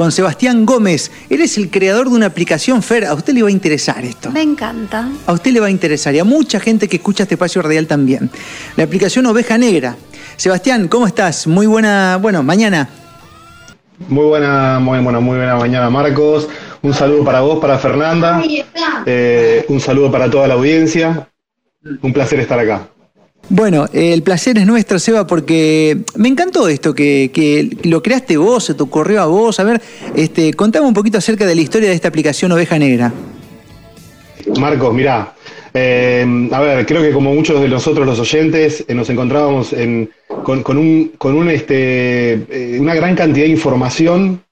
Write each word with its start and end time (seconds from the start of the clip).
con 0.00 0.12
Sebastián 0.12 0.64
Gómez. 0.64 1.12
Él 1.28 1.42
es 1.42 1.58
el 1.58 1.68
creador 1.68 2.08
de 2.08 2.16
una 2.16 2.24
aplicación 2.24 2.82
Fer. 2.82 3.04
A 3.04 3.12
usted 3.12 3.34
le 3.34 3.42
va 3.42 3.48
a 3.48 3.50
interesar 3.50 4.02
esto. 4.02 4.30
Me 4.30 4.40
encanta. 4.40 5.06
A 5.26 5.32
usted 5.34 5.52
le 5.52 5.60
va 5.60 5.66
a 5.66 5.70
interesar 5.70 6.14
y 6.14 6.18
a 6.18 6.24
mucha 6.24 6.58
gente 6.58 6.88
que 6.88 6.96
escucha 6.96 7.24
este 7.24 7.34
espacio 7.34 7.60
radial 7.60 7.86
también. 7.86 8.30
La 8.76 8.84
aplicación 8.84 9.26
Oveja 9.26 9.58
Negra. 9.58 9.96
Sebastián, 10.38 10.88
¿cómo 10.88 11.06
estás? 11.06 11.46
Muy 11.46 11.66
buena, 11.66 12.16
bueno, 12.16 12.42
mañana. 12.42 12.88
Muy 14.08 14.24
buena, 14.24 14.78
muy 14.78 15.00
buena, 15.00 15.20
muy 15.20 15.36
buena 15.36 15.56
mañana, 15.56 15.90
Marcos. 15.90 16.48
Un 16.80 16.94
saludo 16.94 17.22
para 17.22 17.42
vos, 17.42 17.60
para 17.60 17.76
Fernanda. 17.76 18.42
Eh, 19.04 19.66
un 19.68 19.80
saludo 19.80 20.10
para 20.10 20.30
toda 20.30 20.48
la 20.48 20.54
audiencia. 20.54 21.28
Un 22.00 22.14
placer 22.14 22.40
estar 22.40 22.58
acá. 22.58 22.88
Bueno, 23.50 23.86
el 23.92 24.22
placer 24.22 24.56
es 24.58 24.66
nuestro, 24.66 24.98
Seba, 24.98 25.26
porque 25.26 25.98
me 26.14 26.28
encantó 26.28 26.68
esto, 26.68 26.94
que, 26.94 27.76
lo 27.82 28.02
creaste 28.02 28.36
vos, 28.36 28.64
se 28.64 28.74
te 28.74 28.82
ocurrió 28.82 29.20
a 29.20 29.26
vos. 29.26 29.60
A 29.60 29.64
ver, 29.64 29.82
este, 30.14 30.54
contame 30.54 30.86
un 30.86 30.94
poquito 30.94 31.18
acerca 31.18 31.44
de 31.44 31.54
la 31.54 31.60
historia 31.60 31.88
de 31.88 31.94
esta 31.94 32.08
aplicación 32.08 32.52
Oveja 32.52 32.78
Negra. 32.78 33.12
Marcos, 34.58 34.94
mirá, 34.94 35.34
eh, 35.74 36.48
a 36.52 36.60
ver, 36.60 36.86
creo 36.86 37.02
que 37.02 37.12
como 37.12 37.34
muchos 37.34 37.60
de 37.60 37.68
nosotros 37.68 38.06
los 38.06 38.18
oyentes, 38.20 38.84
eh, 38.88 38.94
nos 38.94 39.10
encontrábamos 39.10 39.74
con, 40.44 40.78
un, 40.78 41.12
con 41.18 41.50
este, 41.50 42.78
una 42.80 42.94
gran 42.94 43.14
cantidad 43.14 43.44
de 43.44 43.52
información 43.52 44.42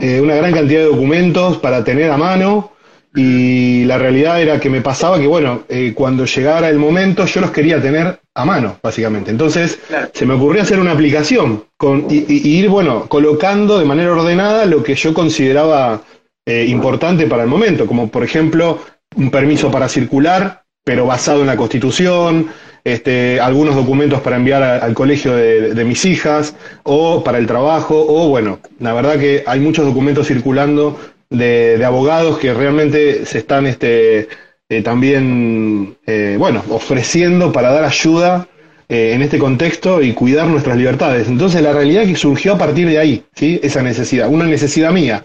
eh, 0.00 0.20
una 0.20 0.34
gran 0.34 0.52
cantidad 0.52 0.80
de 0.80 0.86
documentos 0.86 1.58
para 1.58 1.84
tener 1.84 2.10
a 2.10 2.16
mano 2.16 2.72
y 3.14 3.84
la 3.84 3.98
realidad 3.98 4.40
era 4.40 4.60
que 4.60 4.70
me 4.70 4.82
pasaba 4.82 5.18
que, 5.18 5.26
bueno, 5.26 5.62
eh, 5.68 5.92
cuando 5.94 6.24
llegara 6.26 6.68
el 6.68 6.78
momento 6.78 7.26
yo 7.26 7.40
los 7.40 7.50
quería 7.50 7.82
tener 7.82 8.20
a 8.34 8.44
mano, 8.44 8.78
básicamente. 8.82 9.30
Entonces 9.30 9.80
se 10.12 10.26
me 10.26 10.34
ocurrió 10.34 10.62
hacer 10.62 10.78
una 10.78 10.92
aplicación 10.92 11.64
con, 11.76 12.06
y, 12.08 12.24
ir, 12.28 12.68
bueno, 12.68 13.06
colocando 13.08 13.78
de 13.78 13.84
manera 13.84 14.12
ordenada 14.12 14.64
lo 14.66 14.82
que 14.82 14.94
yo 14.94 15.12
consideraba 15.12 16.02
eh, 16.46 16.66
importante 16.68 17.26
para 17.26 17.42
el 17.42 17.48
momento, 17.48 17.86
como 17.86 18.08
por 18.08 18.22
ejemplo 18.22 18.78
un 19.16 19.30
permiso 19.30 19.70
para 19.70 19.88
circular, 19.88 20.62
pero 20.84 21.06
basado 21.06 21.40
en 21.40 21.48
la 21.48 21.56
Constitución, 21.56 22.48
este, 22.84 23.40
algunos 23.40 23.74
documentos 23.74 24.20
para 24.20 24.36
enviar 24.36 24.62
al 24.62 24.94
colegio 24.94 25.34
de, 25.34 25.84
mis 25.84 26.04
hijas 26.04 26.54
o 26.82 27.22
para 27.22 27.38
el 27.38 27.46
trabajo, 27.46 28.04
o 28.08 28.28
bueno, 28.28 28.58
la 28.78 28.92
verdad 28.94 29.18
que 29.18 29.42
hay 29.46 29.60
muchos 29.60 29.84
documentos 29.84 30.28
circulando 30.28 30.98
de, 31.30 31.82
abogados 31.84 32.38
que 32.38 32.52
realmente 32.52 33.24
se 33.24 33.38
están 33.38 33.66
este, 33.66 34.28
eh, 34.68 34.82
también, 34.82 35.96
eh, 36.06 36.36
bueno, 36.38 36.62
ofreciendo 36.68 37.52
para 37.52 37.72
dar 37.72 37.84
ayuda 37.84 38.48
eh, 38.88 39.12
en 39.14 39.22
este 39.22 39.38
contexto 39.38 40.02
y 40.02 40.12
cuidar 40.12 40.48
nuestras 40.48 40.76
libertades. 40.76 41.28
Entonces 41.28 41.62
la 41.62 41.72
realidad 41.72 42.02
es 42.02 42.10
que 42.10 42.16
surgió 42.16 42.54
a 42.54 42.58
partir 42.58 42.88
de 42.88 42.98
ahí, 42.98 43.24
¿sí? 43.34 43.60
esa 43.62 43.82
necesidad, 43.82 44.28
una 44.28 44.46
necesidad 44.46 44.92
mía. 44.92 45.24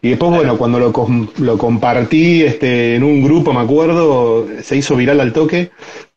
Y 0.00 0.10
después, 0.10 0.32
bueno, 0.32 0.56
cuando 0.56 0.78
lo, 0.78 0.92
lo 1.38 1.58
compartí 1.58 2.42
este, 2.42 2.94
en 2.94 3.02
un 3.02 3.22
grupo, 3.22 3.52
me 3.52 3.60
acuerdo, 3.60 4.46
se 4.62 4.76
hizo 4.76 4.96
viral 4.96 5.20
al 5.20 5.32
toque 5.32 5.70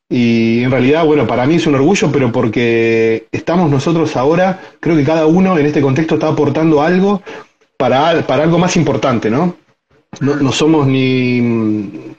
y 0.09 0.61
en 0.64 0.70
realidad, 0.70 1.06
bueno, 1.06 1.26
para 1.26 1.48
mí 1.48 1.56
es 1.56 1.66
un 1.66 1.73
orgullo, 1.73 2.11
pero 2.11 2.31
porque 2.31 3.26
estamos 3.31 3.72
nosotros 3.72 4.16
ahora, 4.16 4.61
creo 4.80 4.95
que 4.95 5.04
cada 5.04 5.26
uno 5.26 5.58
en 5.58 5.66
este 5.66 5.81
contexto 5.81 6.16
está 6.16 6.28
aportando 6.28 6.84
algo 6.84 7.23
para, 7.84 8.26
para 8.26 8.44
algo 8.44 8.58
más 8.58 8.78
importante, 8.78 9.30
¿no? 9.30 9.58
No, 10.22 10.53
somos 10.53 10.88
ni, 10.88 11.42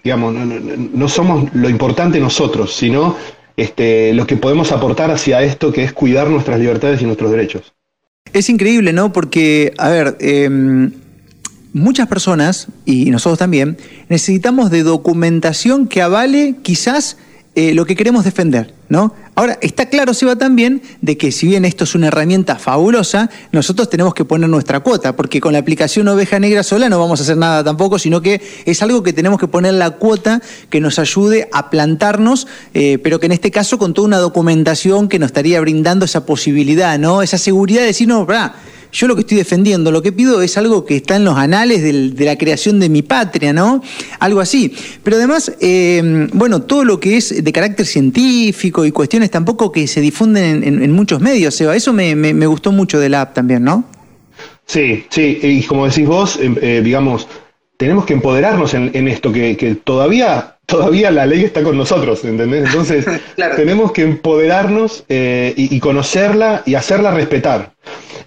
digamos, 0.04 0.34
no, 0.34 1.08
somos 1.08 1.54
lo 1.54 1.70
importante 1.70 2.20
nosotros, 2.20 2.76
sino 2.76 3.16
este, 3.56 4.12
lo 4.12 4.26
que 4.26 4.36
podemos 4.36 4.72
aportar 4.72 5.10
hacia 5.10 5.42
esto 5.42 5.72
que 5.72 5.82
es 5.82 5.94
cuidar 5.94 6.28
nuestras 6.28 6.60
libertades 6.60 7.00
y 7.00 7.06
nuestros 7.06 7.30
derechos. 7.30 7.72
Es 8.34 8.50
increíble, 8.50 8.92
¿no? 8.92 9.10
Porque, 9.10 9.72
a 9.78 9.88
ver, 9.88 10.18
em, 10.20 10.92
muchas 11.72 12.08
personas, 12.08 12.68
y 12.84 13.10
nosotros 13.10 13.38
también, 13.38 13.78
necesitamos 14.10 14.70
de 14.70 14.82
documentación 14.82 15.88
que 15.88 16.02
avale 16.02 16.56
quizás 16.60 17.16
eh, 17.54 17.72
lo 17.72 17.86
que 17.86 17.96
queremos 17.96 18.26
defender, 18.26 18.74
¿no? 18.90 19.14
Ahora, 19.36 19.58
está 19.62 19.86
claro, 19.86 20.14
Seba, 20.14 20.36
también 20.36 20.80
de 21.00 21.18
que 21.18 21.32
si 21.32 21.48
bien 21.48 21.64
esto 21.64 21.82
es 21.82 21.96
una 21.96 22.06
herramienta 22.06 22.56
fabulosa, 22.56 23.30
nosotros 23.50 23.90
tenemos 23.90 24.14
que 24.14 24.24
poner 24.24 24.48
nuestra 24.48 24.78
cuota, 24.78 25.16
porque 25.16 25.40
con 25.40 25.52
la 25.52 25.58
aplicación 25.58 26.06
Oveja 26.06 26.38
Negra 26.38 26.62
sola 26.62 26.88
no 26.88 27.00
vamos 27.00 27.18
a 27.18 27.24
hacer 27.24 27.36
nada 27.36 27.64
tampoco, 27.64 27.98
sino 27.98 28.22
que 28.22 28.40
es 28.64 28.82
algo 28.82 29.02
que 29.02 29.12
tenemos 29.12 29.40
que 29.40 29.48
poner 29.48 29.74
la 29.74 29.90
cuota 29.90 30.40
que 30.70 30.80
nos 30.80 31.00
ayude 31.00 31.48
a 31.52 31.68
plantarnos, 31.68 32.46
eh, 32.74 32.98
pero 33.02 33.18
que 33.18 33.26
en 33.26 33.32
este 33.32 33.50
caso 33.50 33.76
con 33.76 33.92
toda 33.92 34.06
una 34.06 34.18
documentación 34.18 35.08
que 35.08 35.18
nos 35.18 35.28
estaría 35.28 35.60
brindando 35.60 36.04
esa 36.04 36.24
posibilidad, 36.26 36.96
¿no? 37.00 37.20
Esa 37.20 37.38
seguridad 37.38 37.80
de 37.80 37.88
decir, 37.88 38.06
no. 38.06 38.26
Yo 38.94 39.08
lo 39.08 39.16
que 39.16 39.22
estoy 39.22 39.36
defendiendo, 39.36 39.90
lo 39.90 40.02
que 40.02 40.12
pido 40.12 40.40
es 40.40 40.56
algo 40.56 40.86
que 40.86 40.96
está 40.96 41.16
en 41.16 41.24
los 41.24 41.36
anales 41.36 41.82
de 41.82 42.24
la 42.24 42.38
creación 42.38 42.78
de 42.78 42.88
mi 42.88 43.02
patria, 43.02 43.52
¿no? 43.52 43.82
Algo 44.20 44.40
así. 44.40 44.72
Pero 45.02 45.16
además, 45.16 45.52
eh, 45.60 46.28
bueno, 46.32 46.62
todo 46.62 46.84
lo 46.84 47.00
que 47.00 47.16
es 47.16 47.42
de 47.42 47.52
carácter 47.52 47.86
científico 47.86 48.84
y 48.84 48.92
cuestiones 48.92 49.30
tampoco 49.30 49.72
que 49.72 49.88
se 49.88 50.00
difunden 50.00 50.62
en, 50.62 50.92
muchos 50.92 51.20
medios, 51.20 51.56
Seba, 51.56 51.74
eso 51.74 51.92
me, 51.92 52.46
gustó 52.46 52.70
mucho 52.70 53.00
de 53.00 53.08
la 53.08 53.22
app 53.22 53.34
también, 53.34 53.64
¿no? 53.64 53.84
Sí, 54.66 55.04
sí, 55.10 55.40
y 55.42 55.62
como 55.64 55.86
decís 55.86 56.06
vos, 56.06 56.38
em, 56.40 56.56
eh, 56.62 56.80
digamos, 56.82 57.26
tenemos 57.76 58.06
que 58.06 58.14
empoderarnos 58.14 58.74
en, 58.74 59.08
esto, 59.08 59.32
que, 59.32 59.76
todavía, 59.82 60.53
todavía 60.66 61.10
la 61.10 61.26
ley 61.26 61.44
está 61.44 61.62
con 61.62 61.76
nosotros, 61.76 62.24
¿entendés? 62.24 62.66
Entonces, 62.66 63.04
tenemos 63.56 63.92
que 63.92 64.02
empoderarnos 64.02 65.04
eh, 65.08 65.52
y, 65.56 65.78
conocerla 65.80 66.62
y 66.66 66.74
hacerla 66.74 67.10
respetar. 67.10 67.72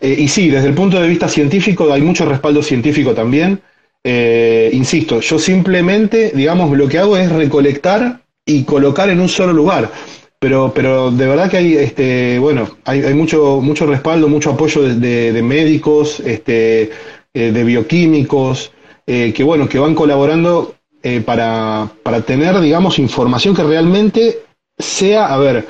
Eh, 0.02 0.16
y 0.20 0.28
sí, 0.28 0.50
desde 0.50 0.68
el 0.68 0.74
punto 0.74 1.00
de 1.02 1.08
vista 1.08 1.28
científico 1.28 1.92
hay 1.92 2.02
mucho 2.02 2.26
respaldo 2.26 2.62
científico 2.62 3.14
también. 3.14 3.62
Eh, 4.03 4.70
insisto, 4.74 5.20
yo 5.20 5.40
simplemente, 5.40 6.31
digamos, 6.34 6.76
lo 6.78 6.88
que 6.88 7.00
hago 7.00 7.18
es 7.18 7.31
recolectar 7.31 8.22
y 8.46 8.64
colocar 8.64 9.09
en 9.09 9.20
un 9.20 9.30
solo 9.30 9.53
lugar. 9.53 9.92
Pero, 10.40 10.72
pero 10.74 11.09
de 11.09 11.28
verdad 11.28 11.50
que 11.50 11.58
hay, 11.58 11.74
este, 11.76 12.38
bueno, 12.38 12.78
hay, 12.86 13.14
mucho, 13.16 13.59
mucho 13.59 13.88
respaldo, 13.88 14.30
mucho 14.30 14.52
apoyo 14.52 14.84
de, 14.84 15.42
médicos, 15.42 16.20
este, 16.20 16.92
de 17.34 17.64
bioquímicos, 17.64 18.72
que 19.08 19.44
bueno, 19.44 19.68
que 19.68 19.80
van 19.80 19.96
colaborando 19.96 20.77
para, 21.25 21.90
para 22.03 22.22
tener, 22.22 22.59
digamos, 22.59 23.00
información 23.00 23.56
que 23.56 23.63
realmente 23.63 24.40
sea, 24.78 25.28
a 25.34 25.38
ver, 25.38 25.66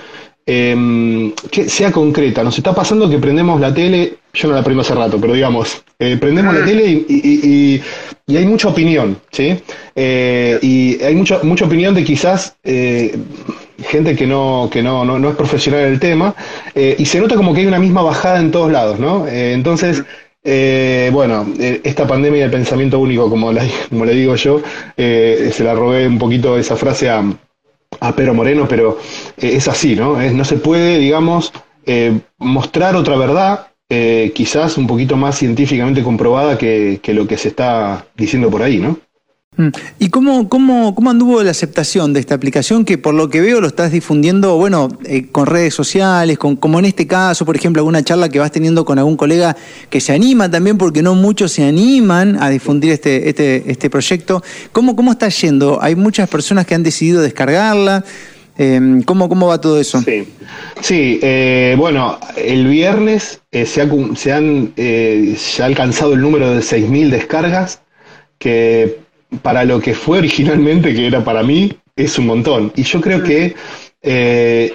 Em, 0.49 1.33
que 1.51 1.67
sea 1.67 1.91
concreta. 1.91 2.41
Nos 2.41 2.57
está 2.57 2.73
pasando 2.73 3.09
que 3.09 3.17
prendemos 3.17 3.59
la 3.59 3.73
tele, 3.73 4.15
yo 4.33 4.47
no 4.47 4.55
la 4.55 4.63
prendo 4.63 4.79
hace 4.79 4.95
rato, 4.95 5.19
pero 5.19 5.33
digamos, 5.33 5.83
eh, 5.99 6.15
prendemos 6.15 6.55
la 6.55 6.61
ah. 6.61 6.65
tele 6.65 7.03
y, 7.09 7.81
hay 8.29 8.45
mucha 8.45 8.69
opinión, 8.69 9.17
¿sí? 9.29 9.57
Eh, 9.93 10.57
y 10.61 11.03
hay 11.03 11.15
mucha, 11.15 11.39
mucha 11.43 11.65
opinión 11.65 11.93
de 11.93 12.05
quizás 12.05 12.55
eh, 12.63 13.13
gente 13.89 14.15
que 14.15 14.25
no, 14.25 14.69
que 14.71 14.81
no, 14.81 15.03
no, 15.03 15.29
es 15.29 15.35
profesional 15.35 15.81
en 15.81 15.93
el 15.93 15.99
tema, 15.99 16.33
y 16.73 17.05
se 17.05 17.19
nota 17.19 17.35
como 17.35 17.53
que 17.53 17.61
hay 17.61 17.67
una 17.67 17.79
misma 17.79 18.01
bajada 18.01 18.39
en 18.39 18.51
todos 18.51 18.71
lados, 18.71 18.99
¿no? 18.99 19.27
entonces, 19.27 20.03
bueno, 21.11 21.45
esta 21.59 22.07
pandemia 22.07 22.43
del 22.43 22.51
pensamiento 22.51 22.99
único, 22.99 23.29
como, 23.29 23.51
como 23.89 24.05
le 24.05 24.13
digo 24.13 24.35
yo, 24.35 24.61
se 24.95 25.63
la 25.63 25.73
robé 25.73 26.07
un 26.07 26.17
poquito 26.17 26.57
esa 26.57 26.75
frase 26.75 27.09
a 27.09 27.23
a 27.99 28.13
Moreno, 28.33 28.67
pero 28.67 28.99
eh, 29.37 29.51
es 29.55 29.67
así, 29.67 29.95
¿no? 29.95 30.21
no 30.21 30.45
se 30.45 30.57
puede, 30.57 30.99
digamos, 30.99 31.51
eh, 31.85 32.19
mostrar 32.37 32.95
otra 32.95 33.17
verdad, 33.17 33.67
eh, 33.89 34.31
quizás 34.35 34.77
un 34.77 34.87
poquito 34.87 35.15
más 35.15 35.37
científicamente 35.37 36.03
comprobada 36.03 36.57
que, 36.57 36.99
que, 37.01 37.13
lo 37.13 37.27
que 37.27 37.37
se 37.37 37.49
está 37.49 38.05
diciendo 38.15 38.49
por 38.49 38.61
ahí, 38.61 38.79
¿no? 38.79 38.99
Mm. 39.57 39.69
¿Y 39.97 40.09
cómo, 40.09 40.47
cómo, 40.49 40.93
cómo 40.93 41.09
anduvo 41.09 41.41
la 41.41 41.49
aceptación 41.49 42.13
de 42.13 42.19
esta 42.19 42.35
aplicación 42.35 42.85
que 42.85 42.99
por 42.99 43.15
lo 43.15 43.29
que 43.29 43.41
veo 43.41 43.59
lo 43.59 43.67
estás 43.67 43.91
difundiendo, 43.91 44.55
bueno, 44.55 44.87
eh, 45.03 45.27
con 45.31 45.47
redes 45.47 45.73
sociales, 45.73 46.37
con, 46.37 46.55
como 46.55 46.77
en 46.77 46.85
este 46.85 47.07
caso, 47.07 47.43
por 47.43 47.55
ejemplo, 47.55 47.81
alguna 47.81 48.03
charla 48.03 48.29
que 48.29 48.37
vas 48.37 48.51
teniendo 48.51 48.85
con 48.85 48.99
algún 48.99 49.17
colega 49.17 49.57
que 49.89 49.99
se 49.99 50.13
anima 50.13 50.49
también, 50.49 50.77
porque 50.77 51.01
no 51.01 51.15
muchos 51.15 51.51
se 51.51 51.63
animan 51.63 52.41
a 52.41 52.49
difundir 52.49 52.91
este, 52.91 53.29
este, 53.29 53.69
este 53.69 53.89
proyecto? 53.89 54.43
¿Cómo, 54.71 54.95
¿Cómo 54.95 55.11
está 55.11 55.27
yendo? 55.29 55.79
¿Hay 55.81 55.95
muchas 55.95 56.29
personas 56.29 56.67
que 56.67 56.75
han 56.75 56.83
decidido 56.83 57.21
descargarla? 57.21 58.05
Em, 58.59 59.01
¿cómo, 59.03 59.27
¿Cómo 59.27 59.47
va 59.47 59.59
todo 59.59 59.79
eso? 59.79 60.01
Sí, 60.01 60.27
sí 60.81 61.19
eh, 61.21 61.75
bueno, 61.77 62.19
el 62.35 62.67
viernes 62.67 63.41
eh, 63.51 63.65
se, 63.65 63.81
ha, 63.81 63.89
se, 64.15 64.33
han, 64.33 64.73
se 64.75 65.63
ha 65.63 65.65
alcanzado 65.65 66.13
el 66.13 66.21
número 66.21 66.51
de 66.51 66.59
6.000 66.59 67.09
descargas, 67.09 67.81
que 68.39 69.06
para 69.41 69.65
lo 69.65 69.79
que 69.79 69.93
fue 69.93 70.19
originalmente, 70.19 70.93
que 70.93 71.07
era 71.07 71.23
para 71.23 71.43
mí, 71.43 71.73
es 71.95 72.17
un 72.17 72.27
montón. 72.27 72.71
Y 72.75 72.83
yo 72.83 73.01
creo 73.01 73.23
que 73.23 73.55
eh, 74.01 74.73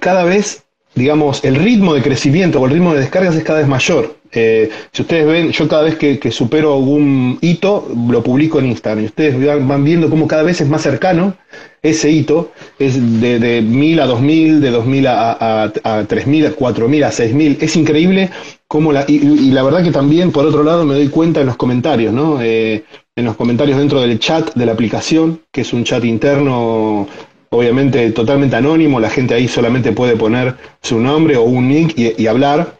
cada 0.00 0.24
vez 0.24 0.64
digamos, 0.94 1.44
el 1.44 1.56
ritmo 1.56 1.94
de 1.94 2.02
crecimiento 2.02 2.60
o 2.60 2.66
el 2.66 2.72
ritmo 2.72 2.94
de 2.94 3.00
descargas 3.00 3.34
es 3.34 3.42
cada 3.42 3.58
vez 3.60 3.68
mayor. 3.68 4.16
Eh, 4.32 4.70
si 4.92 5.02
ustedes 5.02 5.26
ven, 5.26 5.50
yo 5.52 5.68
cada 5.68 5.82
vez 5.82 5.96
que, 5.96 6.30
supero 6.30 6.74
algún 6.74 7.38
hito, 7.40 7.88
lo 8.10 8.22
publico 8.22 8.58
en 8.58 8.66
Instagram. 8.66 9.04
Y 9.04 9.06
ustedes 9.06 9.66
van, 9.66 9.84
viendo 9.84 10.10
cómo 10.10 10.26
cada 10.26 10.42
vez 10.42 10.60
es 10.60 10.68
más 10.68 10.82
cercano 10.82 11.36
ese 11.82 12.10
hito. 12.10 12.52
Es 12.78 13.20
de, 13.20 13.38
de 13.38 13.62
1000 13.62 14.00
a 14.00 14.06
2000, 14.06 14.60
de 14.60 14.70
2000 14.70 15.06
a, 15.06 15.32
a, 15.32 15.72
a 15.84 16.04
3000, 16.04 16.46
a 16.46 16.50
4000, 16.52 17.04
a 17.04 17.12
6000. 17.12 17.58
Es 17.60 17.76
increíble 17.76 18.30
cómo 18.66 18.92
la. 18.92 19.04
Y, 19.06 19.50
la 19.50 19.62
verdad 19.62 19.82
que 19.82 19.92
también, 19.92 20.32
por 20.32 20.46
otro 20.46 20.62
lado, 20.62 20.84
me 20.84 20.94
doy 20.94 21.08
cuenta 21.08 21.40
en 21.40 21.46
los 21.46 21.56
comentarios, 21.56 22.12
¿no? 22.12 22.40
Eh, 22.42 22.84
en 23.16 23.24
los 23.24 23.36
comentarios 23.36 23.78
dentro 23.78 24.00
del 24.00 24.18
chat 24.18 24.54
de 24.54 24.66
la 24.66 24.72
aplicación, 24.72 25.40
que 25.52 25.60
es 25.60 25.72
un 25.72 25.84
chat 25.84 26.04
interno 26.04 27.06
obviamente 27.50 28.10
totalmente 28.10 28.56
anónimo, 28.56 28.98
la 28.98 29.10
gente 29.10 29.34
ahí 29.34 29.46
solamente 29.46 29.92
puede 29.92 30.16
poner 30.16 30.56
su 30.82 30.98
nombre 30.98 31.36
o 31.36 31.44
un 31.44 31.68
nick 31.68 31.96
y 31.96 32.26
hablar. 32.26 32.74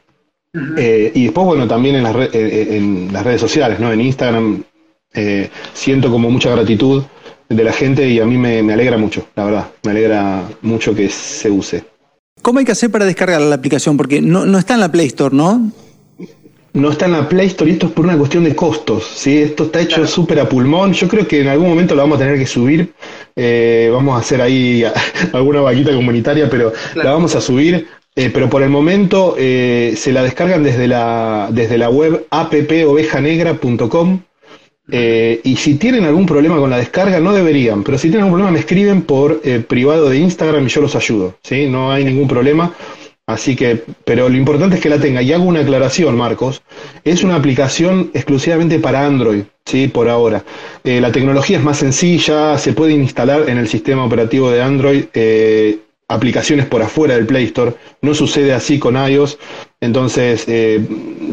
Eh, 0.77 1.11
y 1.15 1.25
después, 1.25 1.47
bueno, 1.47 1.67
también 1.67 1.97
en 1.97 2.05
las, 2.05 2.15
eh, 2.15 2.31
eh, 2.33 2.77
en 2.77 3.13
las 3.13 3.25
redes 3.25 3.41
sociales, 3.41 3.81
¿no? 3.81 3.93
En 3.93 4.01
Instagram 4.01 4.63
siento 5.73 6.11
como 6.11 6.29
mucha 6.29 6.51
gratitud 6.51 7.05
de 7.49 7.65
la 7.65 7.73
gente 7.73 8.09
y 8.09 8.19
a 8.19 8.27
mí 8.27 8.37
me, 8.37 8.73
alegra 8.73 8.99
mucho, 8.99 9.29
la 9.37 9.45
verdad, 9.45 9.67
me 9.85 9.93
alegra 9.93 10.43
mucho 10.63 10.93
que 10.93 11.09
se 11.09 11.49
use. 11.49 11.85
¿Cómo 12.43 12.59
hay 12.59 12.65
que 12.65 12.73
hacer 12.73 12.91
para 12.91 13.05
descargar 13.05 13.41
la 13.41 13.55
aplicación? 13.55 13.97
Porque 13.97 14.21
no, 14.21 14.45
no 14.45 14.59
está 14.59 14.75
en 14.75 14.81
la 14.81 14.91
Play 14.91 15.07
Store, 15.07 15.35
¿no? 15.35 15.71
No 16.75 16.91
está 16.91 17.06
en 17.06 17.12
la 17.12 17.29
Play 17.29 17.47
Store 17.47 17.71
y 17.71 17.75
esto 17.75 17.87
es 17.87 17.93
por 17.93 18.05
una 18.05 18.19
cuestión 18.19 18.44
de 18.44 18.55
costos, 18.55 19.05
¿sí? 19.05 19.38
Esto 19.38 19.65
está 19.65 19.81
hecho 19.81 20.06
súper 20.06 20.38
a 20.41 20.49
pulmón. 20.49 20.93
Yo 20.93 21.09
creo 21.09 21.26
que 21.26 21.41
en 21.41 21.49
algún 21.49 21.69
momento 21.71 21.94
lo 21.94 22.03
vamos 22.03 22.17
a 22.17 22.25
tener 22.25 22.38
que 22.38 22.47
subir. 22.47 22.93
vamos 23.93 24.15
a 24.17 24.19
hacer 24.19 24.43
ahí 24.43 24.85
alguna 25.32 25.62
vaquita 25.62 25.93
comunitaria, 25.94 26.50
pero 26.50 26.73
la 26.94 27.12
vamos 27.12 27.35
a 27.35 27.41
subir 27.41 27.87
eh, 28.17 28.31
pero 28.32 28.49
por 28.49 28.62
el 28.62 28.71
momento 28.71 29.35
eh, 29.37 29.94
se 29.97 30.12
la 30.12 30.23
descargan 30.23 30.62
desde 30.62 30.87
la, 30.87 31.49
desde 31.50 31.79
la 31.79 31.91
web 31.91 32.26
appovejanegra.com. 32.31 34.21
Eh, 34.91 35.41
y 35.43 35.56
si 35.56 35.76
tienen 35.76 36.05
algún 36.05 36.26
problema 36.26 36.59
con 36.59 36.69
la 36.71 36.76
descarga, 36.76 37.19
no 37.19 37.32
deberían, 37.32 37.82
pero 37.82 37.97
si 37.97 38.09
tienen 38.09 38.25
algún 38.25 38.35
problema 38.35 38.53
me 38.53 38.59
escriben 38.61 39.00
por 39.03 39.41
privado 39.67 40.11
de 40.11 40.19
Instagram 40.19 40.67
y 40.67 40.69
yo 40.69 40.82
los 40.82 40.94
ayudo, 40.94 41.38
¿sí? 41.43 41.67
No 41.69 41.91
hay 41.91 42.05
ningún 42.05 42.29
problema. 42.29 42.75
Así 43.26 43.56
que, 43.56 43.82
pero 44.05 44.29
lo 44.29 44.37
importante 44.37 44.76
es 44.76 44.82
que 44.82 44.91
la 44.91 45.00
tenga. 45.00 45.23
Y 45.23 45.32
hago 45.32 45.44
una 45.44 45.61
aclaración, 45.61 46.17
Marcos. 46.17 46.62
Es 47.05 47.25
una 47.25 47.37
aplicación 47.37 48.11
exclusivamente 48.12 48.79
para 48.79 49.06
Android, 49.06 49.44
¿sí? 49.65 49.88
Por 49.88 50.09
ahora. 50.09 50.44
la 50.85 51.11
tecnología 51.11 51.59
es 51.59 51.65
más 51.65 51.79
sencilla, 51.79 52.59
se 52.59 52.75
puede 52.75 52.93
instalar 52.93 53.49
en 53.49 53.59
el 53.59 53.69
sistema 53.69 54.05
operativo 54.05 54.50
de 54.50 54.62
Android 54.62 55.05
aplicaciones 56.09 56.67
por 56.67 56.82
afuera 56.82 57.15
del 57.15 57.26
Play 57.26 57.44
Store. 57.44 57.75
No 58.03 58.15
sucede 58.15 58.53
así 58.53 58.79
con 58.79 58.97
iOS. 58.97 59.38
Entonces, 59.85 60.45
eh, 60.47 60.85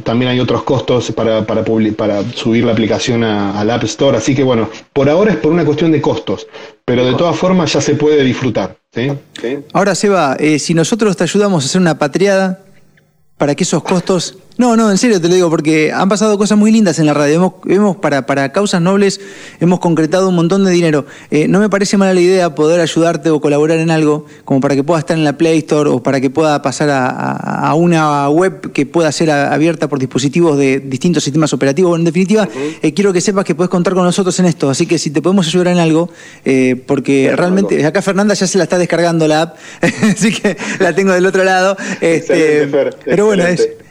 también 0.04 0.32
hay 0.32 0.40
otros 0.40 0.64
costos 0.64 1.12
para, 1.12 1.46
para, 1.46 1.64
para 1.96 2.24
subir 2.34 2.66
la 2.66 2.74
aplicación 2.74 3.24
al 3.24 3.70
App 3.70 3.84
Store. 3.86 4.18
Así 4.18 4.36
que, 4.36 4.44
bueno, 4.44 4.70
por 4.94 5.10
ahora 5.10 5.32
es 5.32 5.38
por 5.38 5.52
una 5.52 5.66
cuestión 5.66 5.92
de 5.92 6.02
costos. 6.02 6.48
Pero 6.86 7.06
de 7.06 7.14
todas 7.14 7.38
formas 7.38 7.72
ya 7.74 7.82
se 7.82 7.96
puede 7.96 8.24
disfrutar. 8.24 8.76
Ahora, 9.72 9.96
Seba, 9.96 10.36
eh, 10.40 10.60
si 10.60 10.74
nosotros 10.74 11.16
te 11.16 11.24
ayudamos 11.24 11.64
a 11.64 11.68
hacer 11.68 11.80
una 11.80 11.98
patriada 11.98 12.60
para 13.38 13.56
que 13.56 13.64
esos 13.64 13.82
costos 13.84 14.38
no, 14.62 14.78
no, 14.78 14.92
en 14.92 15.00
serio 15.00 15.20
te 15.20 15.28
lo 15.28 15.34
digo, 15.34 15.50
porque 15.50 15.92
han 15.92 16.08
pasado 16.08 16.38
cosas 16.38 16.56
muy 16.56 16.72
lindas 16.72 17.00
en 17.00 17.08
la 17.08 17.16
radio. 17.16 17.56
Hemos, 17.66 17.96
para, 17.96 18.28
para 18.28 18.52
causas 18.52 18.80
nobles, 18.80 19.20
hemos 19.60 19.80
concretado 19.80 20.30
un 20.30 20.36
montón 20.36 20.64
de 20.64 20.70
dinero. 20.70 21.08
Eh, 21.32 21.48
no 21.48 21.60
me 21.60 21.68
parece 21.68 21.98
mala 21.98 22.14
la 22.14 22.22
idea 22.22 22.54
poder 22.54 22.80
ayudarte 22.80 23.32
o 23.32 23.42
colaborar 23.42 23.80
en 23.80 23.90
algo, 23.90 24.28
como 24.46 24.62
para 24.62 24.76
que 24.76 24.84
pueda 24.84 25.00
estar 25.00 25.18
en 25.18 25.24
la 25.24 25.36
Play 25.36 25.58
Store 25.58 25.90
o 25.90 26.04
para 26.04 26.22
que 26.22 26.30
pueda 26.30 26.62
pasar 26.62 26.90
a, 26.92 27.74
una 27.74 28.30
web 28.30 28.72
que 28.72 28.86
pueda 28.86 29.12
ser 29.12 29.32
abierta 29.32 29.90
por 29.90 29.98
dispositivos 29.98 30.60
de 30.60 30.80
distintos 30.80 31.24
sistemas 31.24 31.54
operativos. 31.54 31.98
En 31.98 32.06
definitiva, 32.06 32.48
eh, 32.84 32.94
quiero 32.94 33.14
que 33.14 33.22
sepas 33.22 33.46
que 33.46 33.56
puedes 33.56 33.72
contar 33.72 33.96
con 33.96 34.04
nosotros 34.04 34.40
en 34.42 34.46
esto. 34.46 34.70
Así 34.70 34.86
que 34.86 35.00
si 35.00 35.10
te 35.10 35.24
podemos 35.24 35.48
ayudar 35.48 35.70
en 35.70 35.80
algo, 35.80 36.08
eh, 36.46 36.80
porque 36.86 37.34
realmente 37.36 37.84
acá 37.84 38.04
Fernanda 38.04 38.36
ya 38.36 38.46
se 38.46 38.60
la 38.60 38.66
está 38.66 38.78
descargando 38.78 39.28
la 39.28 39.42
app, 39.42 39.56
así 39.82 40.32
que 40.32 40.56
la 40.80 40.94
tengo 40.94 41.14
del 41.14 41.26
otro 41.26 41.44
lado. 41.44 41.76
Este, 42.00 42.70
pero 43.06 43.26
bueno, 43.26 43.44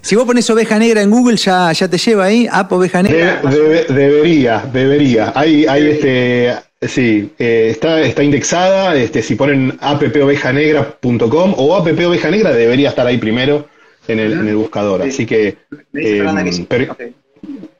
si 0.02 0.16
vos 0.16 0.24
pones 0.24 0.48
oveja 0.50 0.78
negra 0.78 1.02
en 1.02 1.10
Google, 1.10 1.36
ya, 1.36 1.72
ya 1.72 1.88
te 1.88 1.98
lleva 1.98 2.24
ahí, 2.24 2.48
app 2.50 2.72
oveja 2.72 3.02
negra. 3.02 3.42
debería, 3.88 4.64
debería. 4.72 5.32
Hay, 5.34 5.66
hay 5.66 5.88
este, 5.88 6.54
sí, 6.80 7.30
eh, 7.38 7.68
está, 7.70 8.00
está 8.00 8.22
indexada. 8.22 8.96
Este, 8.96 9.22
si 9.22 9.34
ponen 9.34 9.76
appovejanegra.com 9.80 11.54
o 11.56 11.76
appovejanegra, 11.76 12.52
debería 12.52 12.88
estar 12.88 13.06
ahí 13.06 13.18
primero 13.18 13.68
en 14.08 14.18
el, 14.20 14.32
en 14.32 14.48
el 14.48 14.56
buscador. 14.56 15.02
Así 15.02 15.26
que, 15.26 15.56
em, 15.94 16.66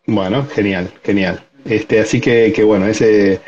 bueno, 0.06 0.46
genial, 0.54 0.90
genial. 1.02 1.42
Este, 1.64 2.00
así 2.00 2.20
que, 2.20 2.52
que 2.54 2.64
bueno, 2.64 2.86
ese 2.86 3.40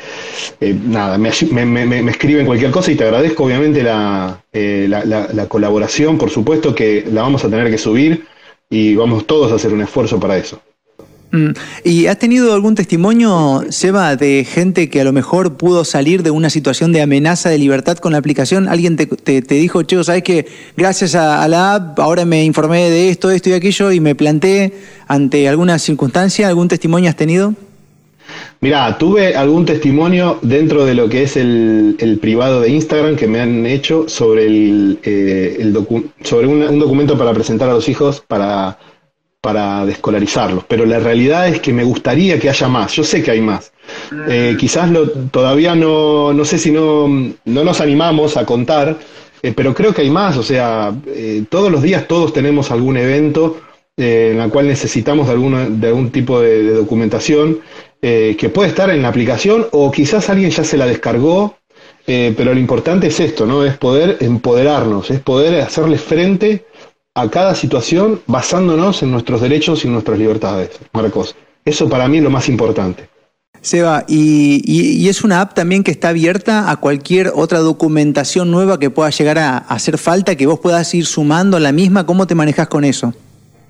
eh, 0.61 0.75
nada, 0.85 1.17
me, 1.17 1.31
me, 1.65 1.85
me, 1.85 2.11
escriben 2.11 2.45
cualquier 2.45 2.69
cosa 2.69 2.91
y 2.91 2.95
te 2.95 3.05
agradezco 3.05 3.45
obviamente 3.45 3.81
la, 3.81 4.43
eh, 4.53 4.85
la, 4.87 5.03
la, 5.03 5.47
colaboración, 5.47 6.19
por 6.19 6.29
supuesto 6.29 6.75
que 6.75 7.03
la 7.11 7.23
vamos 7.23 7.43
a 7.43 7.49
tener 7.49 7.71
que 7.71 7.79
subir 7.79 8.25
y 8.73 8.95
vamos 8.95 9.27
todos 9.27 9.51
a 9.51 9.55
hacer 9.55 9.71
un 9.71 9.81
esfuerzo 9.81 10.19
para 10.19 10.35
eso. 10.35 10.59
Mm. 11.31 11.51
¿Y 11.83 12.07
has 12.07 12.17
tenido 12.17 12.53
algún 12.55 12.73
testimonio, 12.73 13.63
Seba, 13.69 14.15
de 14.15 14.45
gente 14.45 14.89
que 14.89 15.01
a 15.01 15.03
lo 15.03 15.11
mejor 15.11 15.57
pudo 15.57 15.85
salir 15.85 16.23
de 16.23 16.31
una 16.31 16.49
situación 16.49 16.91
de 16.91 17.03
amenaza 17.03 17.49
de 17.49 17.59
libertad 17.59 17.97
con 17.97 18.13
la 18.13 18.17
aplicación? 18.17 18.67
¿Alguien 18.67 18.95
te, 18.95 19.05
te, 19.05 19.55
dijo, 19.55 19.83
che, 19.83 20.03
sabes 20.03 20.23
que 20.23 20.47
gracias 20.75 21.13
a, 21.13 21.47
la 21.47 21.75
app 21.75 21.99
ahora 21.99 22.25
me 22.25 22.43
informé 22.43 22.89
de 22.89 23.09
esto, 23.09 23.29
esto 23.29 23.49
y 23.49 23.53
aquello 23.53 23.91
y 23.91 23.99
me 23.99 24.15
planté 24.15 24.73
ante 25.07 25.47
alguna 25.47 25.77
circunstancia? 25.77 26.47
¿Algún 26.47 26.67
testimonio 26.67 27.11
has 27.11 27.15
tenido? 27.15 27.53
Mira, 28.63 28.97
tuve 28.97 29.35
algún 29.35 29.65
testimonio 29.65 30.39
dentro 30.41 30.85
de 30.85 30.93
lo 30.93 31.09
que 31.09 31.23
es 31.23 31.35
el, 31.35 32.17
privado 32.21 32.61
de 32.61 32.69
Instagram 32.69 33.17
que 33.17 33.27
me 33.27 33.41
han 33.41 33.65
hecho 33.65 34.07
sobre, 34.07 34.45
el, 34.45 34.99
eh, 35.03 35.73
sobre 36.23 36.47
un, 36.47 36.79
documento 36.79 37.17
para 37.17 37.33
presentar 37.33 37.69
a 37.69 37.73
los 37.73 37.89
hijos 37.89 38.23
para, 38.25 38.79
para 39.41 39.85
descolarizarlos. 39.85 40.63
Pero 40.65 40.85
la 40.85 40.99
realidad 40.99 41.49
es 41.49 41.59
que 41.59 41.73
me 41.73 41.83
gustaría 41.83 42.39
que 42.39 42.49
haya 42.49 42.69
más. 42.69 42.93
Yo 42.93 43.03
sé 43.03 43.21
que 43.21 43.31
hay 43.31 43.41
más. 43.41 43.73
Eh, 44.29 44.55
quizás 44.57 44.89
lo, 44.89 45.09
todavía 45.09 45.75
no, 45.75 46.31
no 46.31 46.45
sé 46.45 46.57
si 46.57 46.71
no, 46.71 47.09
no 47.43 47.63
nos 47.65 47.81
animamos 47.81 48.37
a 48.37 48.45
contar, 48.45 48.97
eh, 49.41 49.51
pero 49.53 49.73
creo 49.73 49.93
que 49.93 50.03
hay 50.03 50.09
más. 50.09 50.37
O 50.37 50.43
sea, 50.43 50.95
todos 51.49 51.69
los 51.69 51.81
días 51.81 52.07
todos 52.07 52.31
tenemos 52.31 52.71
algún 52.71 52.95
evento 52.95 53.57
en 53.97 54.39
el 54.39 54.49
cual 54.49 54.67
necesitamos 54.67 55.27
de, 55.27 55.33
alguna, 55.33 55.69
de 55.69 55.87
algún 55.87 56.11
tipo 56.11 56.39
de 56.39 56.73
documentación 56.73 57.59
eh, 58.05 58.35
que 58.37 58.49
puede 58.49 58.67
estar 58.67 58.89
en 58.89 59.01
la 59.01 59.07
aplicación 59.07 59.67
o 59.71 59.89
quizás 59.89 60.29
alguien 60.29 60.51
ya 60.51 60.65
se 60.65 60.75
la 60.75 60.85
descargó, 60.85 61.55
eh, 62.05 62.33
pero 62.35 62.53
lo 62.53 62.59
importante 62.59 63.07
es 63.07 63.17
esto, 63.21 63.45
¿no? 63.45 63.63
Es 63.63 63.77
poder 63.77 64.17
empoderarnos, 64.19 65.09
es 65.09 65.21
poder 65.21 65.61
hacerle 65.61 65.97
frente 65.97 66.65
a 67.15 67.29
cada 67.29 67.55
situación 67.55 68.19
basándonos 68.27 69.03
en 69.03 69.11
nuestros 69.11 69.39
derechos 69.39 69.85
y 69.85 69.87
nuestras 69.87 70.19
libertades, 70.19 70.71
Marcos. 70.91 71.33
Eso 71.63 71.87
para 71.87 72.09
mí 72.09 72.17
es 72.17 72.23
lo 72.23 72.29
más 72.29 72.49
importante. 72.49 73.07
Seba, 73.61 74.03
y, 74.05 74.61
y, 74.65 75.07
es 75.07 75.23
una 75.23 75.39
app 75.39 75.53
también 75.53 75.85
que 75.85 75.91
está 75.91 76.09
abierta 76.09 76.69
a 76.69 76.75
cualquier 76.75 77.31
otra 77.33 77.59
documentación 77.59 78.51
nueva 78.51 78.79
que 78.79 78.89
pueda 78.89 79.11
llegar 79.11 79.39
a, 79.39 79.59
a 79.59 79.75
hacer 79.75 79.97
falta, 79.97 80.35
que 80.35 80.45
vos 80.45 80.59
puedas 80.59 80.93
ir 80.93 81.05
sumando 81.05 81.55
a 81.55 81.61
la 81.61 81.71
misma. 81.71 82.05
¿Cómo 82.05 82.27
te 82.27 82.35
manejas 82.35 82.67
con 82.67 82.83
eso? 82.83 83.13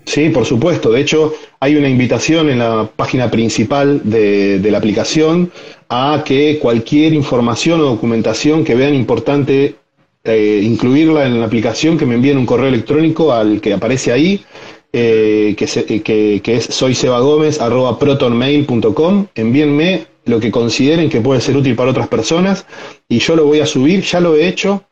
Sí, 0.06 0.30
por 0.30 0.46
supuesto. 0.46 0.92
De 0.92 1.02
hecho, 1.02 1.34
hay 1.60 1.76
una 1.76 1.90
invitación 1.90 2.50
en 2.50 2.60
la 2.60 2.90
página 2.96 3.32
principal 3.32 4.00
de, 4.04 4.60
la 4.70 4.78
aplicación 4.78 5.52
a 5.90 6.24
que 6.26 6.60
cualquier 6.60 7.14
información 7.14 7.82
o 7.82 7.86
documentación 7.86 8.64
que 8.64 8.76
vean 8.76 8.94
importante 8.94 9.76
eh, 10.24 10.62
incluirla 10.64 11.26
en 11.26 11.40
la 11.40 11.46
aplicación, 11.46 11.98
que 11.98 12.06
me 12.06 12.14
envíen 12.16 12.38
un 12.38 12.46
correo 12.46 12.68
electrónico 12.68 13.34
al 13.34 13.60
que 13.62 13.74
aparece 13.74 14.12
ahí, 14.12 14.44
eh, 14.92 15.56
que, 15.58 15.66
que, 16.02 16.42
que, 16.42 16.56
es 16.56 16.66
soysebagomez.protonmail.com. 16.66 19.28
Envíenme 19.36 20.08
lo 20.26 20.40
que 20.40 20.52
consideren 20.52 21.10
que 21.10 21.22
puede 21.22 21.42
ser 21.42 21.58
útil 21.58 21.76
para 21.76 21.92
otras 21.92 22.08
personas 22.08 22.66
y 23.10 23.20
yo 23.20 23.36
lo 23.36 23.46
voy 23.46 23.60
a 23.60 23.66
subir, 23.66 24.04
ya 24.04 24.20
lo 24.20 24.36
he 24.36 24.48
hecho. 24.48 24.84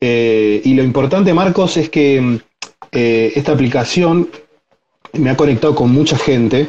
Eh, 0.00 0.62
y 0.64 0.74
lo 0.74 0.84
importante, 0.84 1.34
Marcos, 1.34 1.76
es 1.76 1.90
que 1.90 2.38
esta 2.90 3.52
aplicación 3.52 4.28
me 5.12 5.30
ha 5.30 5.36
conectado 5.36 5.74
con 5.74 5.92
mucha 5.92 6.16
gente 6.16 6.68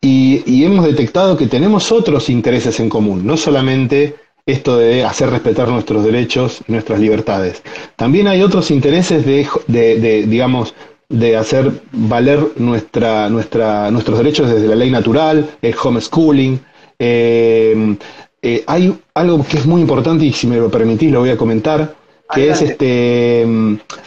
y, 0.00 0.64
hemos 0.64 0.84
detectado 0.84 1.36
que 1.36 1.46
tenemos 1.46 1.90
otros 1.90 2.30
intereses 2.30 2.78
en 2.80 2.88
común, 2.88 3.26
no 3.26 3.36
solamente 3.36 4.16
esto 4.46 4.78
de 4.78 5.04
hacer 5.04 5.30
respetar 5.30 5.68
nuestros 5.68 6.04
derechos 6.04 6.60
y 6.66 6.72
nuestras 6.72 7.00
libertades. 7.00 7.62
También 7.96 8.28
hay 8.28 8.42
otros 8.42 8.70
intereses 8.70 9.26
de, 9.26 10.24
digamos, 10.26 10.74
de 11.08 11.36
hacer 11.36 11.70
valer 11.92 12.40
nuestra, 12.56 13.28
nuestra, 13.28 13.90
nuestros 13.90 14.18
derechos 14.18 14.48
desde 14.48 14.68
la 14.68 14.76
ley 14.76 14.90
natural, 14.90 15.50
el 15.60 15.74
homeschooling. 15.82 16.60
Eh, 16.98 17.96
eh, 18.40 18.64
hay 18.66 18.96
algo 19.14 19.44
que 19.44 19.58
es 19.58 19.66
muy 19.66 19.80
importante 19.80 20.24
y 20.24 20.32
si 20.32 20.46
me 20.46 20.56
lo 20.56 20.70
permitís 20.70 21.10
lo 21.10 21.20
voy 21.20 21.30
a 21.30 21.36
comentar, 21.36 21.94
que 22.32 22.50
es 22.50 22.62
este, 22.62 23.46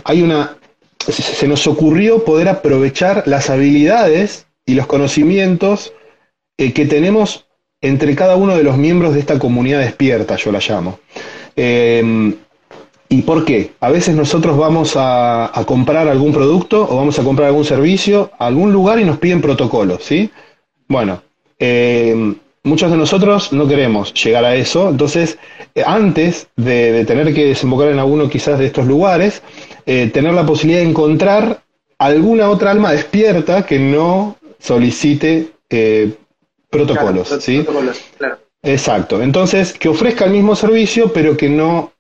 hay 0.04 0.22
una 0.22 0.56
se 1.02 1.48
nos 1.48 1.68
ocurrió 1.68 2.24
poder 2.24 2.50
aprovechar 2.50 3.24
las 3.26 3.50
habilidades 3.50 4.48
y 4.66 4.76
los 4.76 4.88
conocimientos 4.88 5.94
eh, 6.58 6.74
que 6.74 6.86
tenemos 6.86 7.46
entre 7.82 8.16
cada 8.16 8.36
uno 8.36 8.56
de 8.56 8.64
los 8.64 8.78
miembros 8.78 9.14
de 9.14 9.20
esta 9.20 9.40
comunidad 9.40 9.80
despierta, 9.80 10.36
yo 10.36 10.52
la 10.52 10.60
llamo. 10.60 11.00
Eh, 11.56 12.34
¿Y 13.10 13.24
por 13.24 13.44
qué? 13.44 13.72
A 13.82 13.90
veces 13.90 14.16
nosotros 14.16 14.58
vamos 14.58 14.94
a, 14.96 15.52
comprar 15.68 16.08
algún 16.08 16.32
producto 16.32 16.88
o 16.90 16.96
vamos 16.96 17.20
a 17.20 17.24
comprar 17.24 17.50
algún 17.50 17.66
servicio 17.66 18.32
a 18.40 18.48
algún 18.48 18.72
lugar 18.72 19.00
y 19.00 19.04
nos 19.04 19.18
piden 19.18 19.42
protocolos, 19.42 20.06
¿sí? 20.06 20.30
Bueno, 20.88 21.22
eh, 21.60 22.36
muchos 22.64 22.90
de 22.90 22.96
nosotros 22.96 23.52
no 23.52 23.68
queremos 23.68 24.14
llegar 24.14 24.46
a 24.46 24.56
eso, 24.56 24.90
entonces 24.90 25.38
antes 25.86 26.48
de, 26.56 27.04
tener 27.04 27.34
que 27.34 27.48
desembocar 27.48 27.90
en 27.90 28.00
alguno 28.00 28.30
quizás 28.30 28.58
de 28.60 28.68
estos 28.68 28.86
lugares, 28.86 29.42
tener 29.86 30.34
la 30.34 30.46
posibilidad 30.46 30.82
de 30.82 30.90
encontrar 30.90 31.62
alguna 32.02 32.50
otra 32.50 32.72
alma 32.72 32.92
despierta 32.92 33.66
que 33.66 33.78
no 33.78 34.36
solicite 34.60 35.52
eh, 35.70 36.12
protocolos, 36.70 37.30
¿sí? 37.40 37.66
Exacto. 38.64 39.22
Entonces, 39.22 39.74
que 39.74 39.90
ofrezca 39.90 40.26
el 40.26 40.32
mismo 40.32 40.56
servicio, 40.56 41.14
pero 41.14 41.38
que 41.38 41.50
no, 41.50 41.94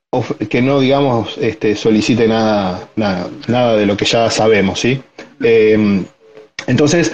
que 0.49 0.61
no 0.61 0.79
digamos, 0.79 1.37
este, 1.37 1.75
solicite 1.75 2.27
nada, 2.27 2.89
nada, 2.95 3.29
nada 3.47 3.75
de 3.75 3.85
lo 3.85 3.95
que 3.95 4.05
ya 4.05 4.29
sabemos, 4.31 4.79
¿sí? 4.79 5.01
Eh, 5.43 6.03
entonces, 6.67 7.11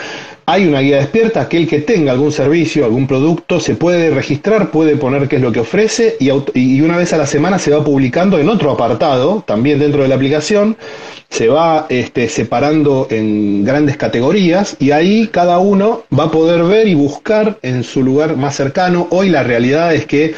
hay 0.50 0.66
una 0.66 0.80
guía 0.80 1.00
despierta, 1.00 1.42
aquel 1.42 1.68
que 1.68 1.82
tenga 1.82 2.13
algún 2.13 2.32
servicio, 2.32 2.86
algún 2.86 3.06
producto, 3.06 3.60
se 3.60 3.75
puede 3.75 4.12
registrar, 4.12 4.72
puede 4.72 4.96
poner 4.96 5.27
qué 5.27 5.36
es 5.36 5.42
lo 5.42 5.51
que 5.51 5.60
ofrece 5.60 6.16
y, 6.22 6.80
una 6.80 6.96
vez 6.96 7.12
a 7.12 7.18
la 7.18 7.25
semana 7.25 7.60
se 7.60 7.72
va 7.72 7.84
publicando 7.84 8.39
en 8.39 8.48
otro 8.48 8.72
apartado, 8.72 9.44
también 9.46 9.77
dentro 9.77 10.04
de 10.04 10.08
la 10.08 10.16
aplicación, 10.16 10.77
se 11.30 11.50
va 11.50 11.86
este, 11.89 12.30
separando 12.30 13.08
en 13.10 13.66
grandes 13.66 13.98
categorías 13.98 14.77
y 14.80 14.92
ahí 14.92 15.27
cada 15.27 15.60
uno 15.60 16.04
va 16.18 16.25
a 16.25 16.32
poder 16.32 16.63
ver 16.63 16.88
y 16.88 16.96
buscar 16.96 17.58
en 17.62 17.84
su 17.84 18.01
lugar 18.01 18.38
más 18.38 18.56
cercano. 18.56 19.08
Hoy 19.10 19.27
la 19.27 19.44
realidad 19.44 19.94
es 19.94 20.06
que 20.06 20.34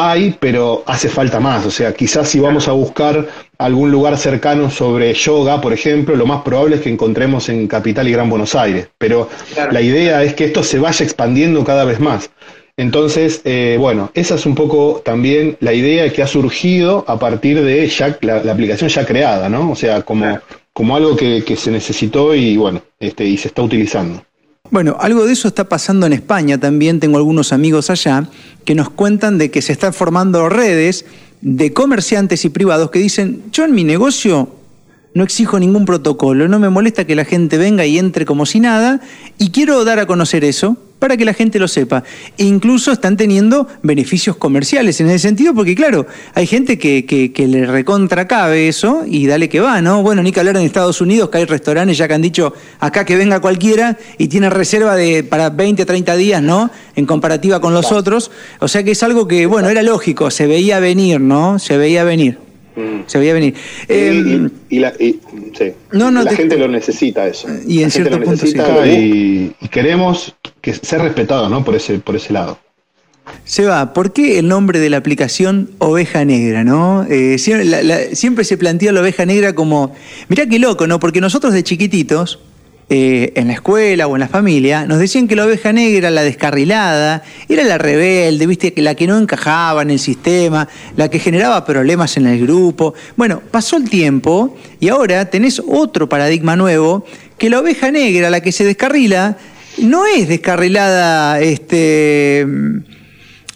hay, 0.00 0.36
pero 0.38 0.82
hace 0.86 1.08
falta 1.08 1.40
más. 1.40 1.66
O 1.66 1.70
sea, 1.70 1.92
quizás 1.92 2.28
si 2.28 2.40
vamos 2.40 2.68
a 2.68 2.72
buscar 2.72 3.26
algún 3.58 3.90
lugar 3.90 4.16
cercano 4.16 4.70
sobre 4.70 5.12
yoga, 5.14 5.60
por 5.60 5.72
ejemplo, 5.72 6.16
lo 6.16 6.26
más 6.26 6.42
probable 6.42 6.76
es 6.76 6.82
que 6.82 6.90
encontremos 6.90 7.48
en 7.48 7.66
Capital 7.66 8.08
y 8.08 8.12
Gran 8.12 8.30
Buenos 8.30 8.54
Aires. 8.54 8.88
Pero 8.98 9.28
la 9.70 9.80
idea 9.80 10.22
es 10.22 10.34
que 10.34 10.46
esto 10.46 10.62
se 10.62 10.78
vaya 10.78 11.04
expandiendo 11.04 11.64
cada 11.64 11.84
vez 11.84 12.00
más. 12.00 12.30
Entonces, 12.76 13.42
eh, 13.44 13.76
bueno, 13.78 14.10
esa 14.14 14.36
es 14.36 14.46
un 14.46 14.54
poco 14.54 15.02
también 15.04 15.56
la 15.60 15.74
idea 15.74 16.10
que 16.10 16.22
ha 16.22 16.26
surgido 16.26 17.04
a 17.06 17.18
partir 17.18 17.62
de 17.62 17.86
ya, 17.88 18.16
la, 18.22 18.36
aplicación 18.36 18.88
ya 18.88 19.04
creada, 19.04 19.50
¿no? 19.50 19.70
O 19.70 19.76
sea, 19.76 20.00
como, 20.02 20.38
como 20.72 20.96
algo 20.96 21.14
que, 21.14 21.44
que, 21.44 21.56
se 21.56 21.70
necesitó 21.70 22.34
y 22.34 22.56
bueno, 22.56 22.80
este, 22.98 23.24
y 23.24 23.36
se 23.36 23.48
está 23.48 23.60
utilizando. 23.60 24.22
Bueno, 24.70 24.96
algo 25.00 25.26
de 25.26 25.32
eso 25.32 25.48
está 25.48 25.68
pasando 25.68 26.06
en 26.06 26.12
España 26.12 26.58
también. 26.58 27.00
Tengo 27.00 27.18
algunos 27.18 27.52
amigos 27.52 27.90
allá 27.90 28.28
que 28.64 28.76
nos 28.76 28.88
cuentan 28.90 29.36
de 29.36 29.50
que 29.50 29.62
se 29.62 29.72
están 29.72 29.92
formando 29.92 30.48
redes 30.48 31.04
de 31.40 31.72
comerciantes 31.72 32.44
y 32.44 32.50
privados 32.50 32.90
que 32.90 33.00
dicen, 33.00 33.42
yo 33.50 33.64
en 33.64 33.74
mi 33.74 33.82
negocio 33.82 34.48
no 35.12 35.24
exijo 35.24 35.58
ningún 35.58 35.86
protocolo, 35.86 36.46
no 36.46 36.60
me 36.60 36.68
molesta 36.68 37.04
que 37.04 37.16
la 37.16 37.24
gente 37.24 37.58
venga 37.58 37.84
y 37.84 37.98
entre 37.98 38.24
como 38.24 38.46
si 38.46 38.60
nada, 38.60 39.00
y 39.38 39.50
quiero 39.50 39.84
dar 39.84 39.98
a 39.98 40.06
conocer 40.06 40.44
eso 40.44 40.76
para 41.00 41.16
que 41.16 41.24
la 41.24 41.34
gente 41.34 41.58
lo 41.58 41.66
sepa. 41.66 42.04
E 42.38 42.44
incluso 42.44 42.92
están 42.92 43.16
teniendo 43.16 43.66
beneficios 43.82 44.36
comerciales 44.36 45.00
en 45.00 45.08
ese 45.08 45.18
sentido, 45.18 45.52
porque 45.52 45.74
claro, 45.74 46.06
hay 46.34 46.46
gente 46.46 46.78
que, 46.78 47.04
que, 47.04 47.48
le 47.48 47.66
recontra 47.66 48.28
cabe 48.28 48.68
eso 48.68 49.02
y 49.04 49.26
dale 49.26 49.48
que 49.48 49.58
va, 49.58 49.82
¿no? 49.82 50.02
Bueno, 50.04 50.22
ni 50.22 50.30
que 50.30 50.38
hablar 50.38 50.56
en 50.56 50.62
Estados 50.62 51.00
Unidos, 51.00 51.30
que 51.30 51.38
hay 51.38 51.46
restaurantes 51.46 51.98
ya 51.98 52.06
que 52.06 52.14
han 52.14 52.22
dicho 52.22 52.52
acá 52.78 53.04
que 53.04 53.16
venga 53.16 53.40
cualquiera 53.40 53.98
y 54.18 54.28
tiene 54.28 54.50
reserva 54.50 54.94
de 54.94 55.24
para 55.24 55.50
20, 55.50 55.84
30 55.84 56.16
días, 56.16 56.42
¿no? 56.42 56.70
En 56.94 57.06
comparativa 57.06 57.60
con 57.60 57.74
los 57.74 57.90
otros. 57.90 58.30
O 58.60 58.68
sea 58.68 58.84
que 58.84 58.92
es 58.92 59.02
algo 59.02 59.26
que, 59.26 59.46
bueno, 59.46 59.68
era 59.68 59.82
lógico, 59.82 60.30
se 60.30 60.46
veía 60.46 60.78
venir, 60.78 61.20
¿no? 61.20 61.58
Se 61.58 61.76
veía 61.76 62.04
venir. 62.04 62.38
Mm. 62.76 63.02
Se 63.06 63.18
veía 63.18 63.34
venir. 63.34 63.54
y, 63.88 63.92
em, 63.92 64.50
la, 64.70 64.92
gente 66.30 66.56
lo 66.56 66.68
necesita 66.68 67.26
eso. 67.26 67.48
Y 67.66 67.82
en 67.82 67.90
cierto 67.90 68.20
punto 68.20 68.46
y, 68.86 69.52
queremos 69.70 70.34
que 70.60 70.74
ser 70.74 71.02
respetados 71.02 71.50
¿no? 71.50 71.64
por, 71.64 71.74
ese, 71.74 71.98
por 71.98 72.16
ese 72.16 72.32
lado. 72.32 72.58
Seba, 73.44 73.92
¿por 73.92 74.12
qué 74.12 74.38
el 74.38 74.48
nombre 74.48 74.78
de 74.78 74.90
la 74.90 74.96
aplicación 74.96 75.70
Oveja 75.78 76.24
Negra? 76.24 76.64
¿no? 76.64 77.04
Eh, 77.08 77.38
siempre, 77.38 78.44
se 78.44 78.56
planteó 78.56 78.92
la 78.92 79.00
oveja 79.00 79.26
negra 79.26 79.54
como. 79.54 79.94
Mirá 80.28 80.46
qué 80.46 80.58
loco, 80.58 80.86
¿no? 80.86 80.98
Porque 81.00 81.20
nosotros 81.20 81.52
de 81.52 81.62
chiquititos 81.62 82.40
eh, 82.92 83.32
en 83.36 83.46
la 83.46 83.52
escuela 83.52 84.08
o 84.08 84.16
en 84.16 84.20
la 84.20 84.28
familia, 84.28 84.84
nos 84.84 84.98
decían 84.98 85.28
que 85.28 85.36
la 85.36 85.46
oveja 85.46 85.72
negra, 85.72 86.10
la 86.10 86.22
descarrilada, 86.22 87.22
era 87.48 87.62
la 87.62 87.78
rebelde, 87.78 88.46
viste, 88.48 88.74
la 88.78 88.96
que 88.96 89.06
no 89.06 89.16
encajaba 89.16 89.82
en 89.82 89.90
el 89.90 90.00
sistema, 90.00 90.68
la 90.96 91.08
que 91.08 91.20
generaba 91.20 91.64
problemas 91.64 92.16
en 92.16 92.26
el 92.26 92.40
grupo. 92.40 92.94
Bueno, 93.16 93.42
pasó 93.48 93.76
el 93.76 93.88
tiempo 93.88 94.56
y 94.80 94.88
ahora 94.88 95.30
tenés 95.30 95.62
otro 95.68 96.08
paradigma 96.08 96.56
nuevo, 96.56 97.04
que 97.38 97.48
la 97.48 97.60
oveja 97.60 97.92
negra, 97.92 98.28
la 98.28 98.40
que 98.40 98.50
se 98.50 98.64
descarrila, 98.64 99.36
no 99.82 100.06
es 100.06 100.28
descarrilada, 100.28 101.40
este 101.40 102.46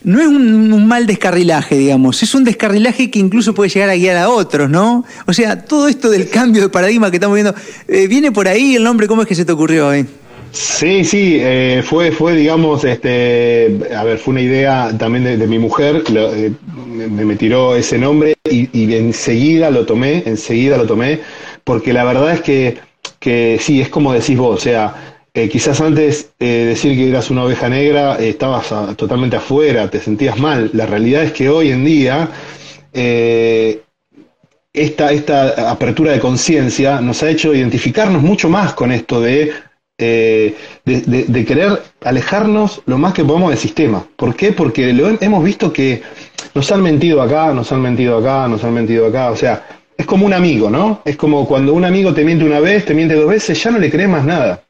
no 0.05 0.21
es 0.21 0.27
un, 0.27 0.87
mal 0.87 1.07
descarrilaje, 1.07 1.77
digamos, 1.77 2.23
es 2.23 2.35
un 2.35 2.45
descarrilaje 2.45 3.11
que 3.11 3.19
incluso 3.19 3.55
puede 3.55 3.71
llegar 3.71 3.89
a 3.89 3.97
guiar 3.97 4.19
a 4.19 4.29
otros, 4.29 4.69
¿no? 4.69 5.05
O 5.27 5.33
sea, 5.33 5.65
todo 5.65 5.89
esto 5.89 6.11
del 6.11 6.29
cambio 6.29 6.63
de 6.63 6.69
paradigma 6.69 7.11
que 7.11 7.17
estamos 7.17 7.35
viendo, 7.35 7.55
eh, 7.89 8.07
¿viene 8.07 8.31
por 8.31 8.47
ahí 8.47 8.77
el 8.77 8.85
nombre? 8.85 9.09
¿Cómo 9.09 9.23
es 9.23 9.29
que 9.29 9.35
se 9.35 9.45
te 9.45 9.53
ocurrió 9.53 9.89
ahí? 9.89 10.05
Sí, 10.53 11.05
sí, 11.05 11.39
eh, 11.41 11.83
fue, 11.85 12.13
fue, 12.13 12.37
digamos, 12.37 12.85
este, 12.85 13.81
a 13.97 14.05
ver, 14.05 14.19
fue 14.19 14.33
una 14.33 14.43
idea 14.43 14.93
también 14.97 15.25
de, 15.25 15.47
mi 15.49 15.59
mujer, 15.59 16.05
eh, 16.15 16.53
me, 16.87 17.25
me, 17.25 17.35
tiró 17.35 17.75
ese 17.75 17.99
nombre 17.99 18.37
y, 18.49 18.69
y, 18.73 18.95
enseguida 18.95 19.71
lo 19.71 19.85
tomé, 19.85 20.23
enseguida 20.27 20.77
lo 20.77 20.87
tomé, 20.87 21.21
porque 21.65 21.93
la 21.93 22.05
verdad 22.05 22.35
es 22.35 22.41
que, 22.43 22.79
que 23.19 23.59
sí, 23.61 23.81
es 23.81 23.89
como 23.89 24.13
decís 24.13 24.39
vos, 24.39 24.59
o 24.59 24.61
sea, 24.61 25.14
eh, 25.37 25.49
quizás 25.49 25.81
antes 25.81 26.31
eh, 26.39 26.65
decir 26.69 26.97
que 26.97 27.09
eras 27.09 27.29
una 27.29 27.43
oveja 27.43 27.69
negra 27.69 28.17
eh, 28.21 28.29
estabas 28.29 28.69
totalmente 28.97 29.35
afuera, 29.37 29.91
te 29.91 29.99
sentías 29.99 30.39
mal. 30.39 30.71
La 30.73 30.87
realidad 30.87 31.25
es 31.25 31.33
que 31.33 31.49
hoy 31.49 31.73
en 31.73 31.85
día 31.85 32.31
esta, 34.73 35.11
esta 35.13 35.71
apertura 35.71 36.13
de 36.13 36.21
conciencia 36.21 37.01
nos 37.01 37.25
ha 37.25 37.31
hecho 37.31 37.53
identificarnos 37.53 38.23
mucho 38.23 38.49
más 38.49 38.75
con 38.75 38.93
esto 38.93 39.21
de, 39.21 39.53
de, 39.99 41.45
querer 41.45 41.83
alejarnos 42.03 42.83
lo 42.87 42.97
más 42.99 43.13
que 43.13 43.25
podamos 43.25 43.51
del 43.51 43.59
sistema. 43.59 44.07
¿Por 44.15 44.37
qué? 44.37 44.53
Porque 44.53 44.89
hemos 45.21 45.43
visto 45.43 45.73
que 45.73 46.03
nos 46.55 46.71
han 46.71 46.83
mentido 46.83 47.21
acá, 47.21 47.53
nos 47.53 47.73
han 47.73 47.81
mentido 47.81 48.19
acá, 48.19 48.47
nos 48.47 48.63
han 48.63 48.73
mentido 48.73 49.09
acá. 49.09 49.33
O 49.33 49.37
sea, 49.37 49.67
es 49.97 50.07
como 50.07 50.27
un 50.27 50.33
amigo, 50.33 50.71
¿no? 50.71 51.03
Es 51.05 51.17
como 51.17 51.45
cuando 51.49 51.75
un 51.75 51.85
amigo 51.85 52.15
te 52.15 52.25
miente 52.25 52.45
una 52.45 52.61
vez, 52.61 52.85
te 52.85 52.95
miente 52.95 53.17
dos 53.17 53.29
veces, 53.29 53.61
ya 53.61 53.73
no 53.73 53.81
le 53.81 53.91
crees 53.91 54.09
más 54.09 54.25
nada. 54.25 54.65